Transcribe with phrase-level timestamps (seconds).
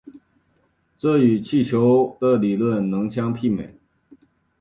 [0.97, 3.75] 这与汽油的理论比能相媲美。